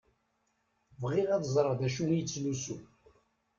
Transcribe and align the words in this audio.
Bɣiɣ 1.01 1.27
ad 1.35 1.43
ẓṛeɣ 1.53 1.73
dacu 1.79 2.03
i 2.09 2.15
yettlusu. 2.17 2.77